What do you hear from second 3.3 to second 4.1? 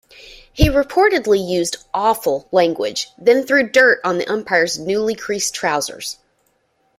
threw dirt